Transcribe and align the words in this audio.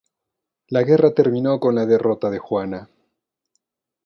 La 0.69 0.81
guerra 0.81 1.13
terminó 1.13 1.59
con 1.59 1.75
la 1.75 1.85
derrota 1.85 2.31
de 2.31 2.39
Juana. 2.39 2.89